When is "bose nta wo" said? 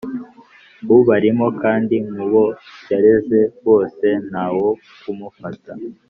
3.65-4.69